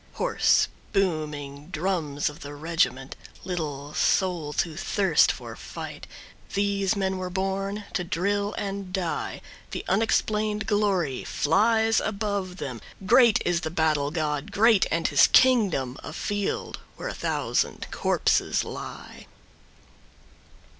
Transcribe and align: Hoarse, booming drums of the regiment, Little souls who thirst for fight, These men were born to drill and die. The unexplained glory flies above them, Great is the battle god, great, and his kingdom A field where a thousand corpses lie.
Hoarse, 0.13 0.67
booming 0.93 1.67
drums 1.69 2.27
of 2.27 2.39
the 2.39 2.55
regiment, 2.55 3.15
Little 3.43 3.93
souls 3.93 4.61
who 4.61 4.75
thirst 4.75 5.31
for 5.31 5.55
fight, 5.55 6.07
These 6.55 6.95
men 6.95 7.17
were 7.19 7.29
born 7.29 7.83
to 7.93 8.03
drill 8.03 8.55
and 8.57 8.91
die. 8.91 9.41
The 9.69 9.85
unexplained 9.87 10.65
glory 10.65 11.23
flies 11.23 11.99
above 11.99 12.57
them, 12.57 12.81
Great 13.05 13.43
is 13.45 13.61
the 13.61 13.69
battle 13.69 14.09
god, 14.09 14.51
great, 14.51 14.87
and 14.89 15.07
his 15.07 15.27
kingdom 15.27 15.99
A 16.01 16.13
field 16.13 16.79
where 16.95 17.07
a 17.09 17.13
thousand 17.13 17.85
corpses 17.91 18.63
lie. 18.63 19.27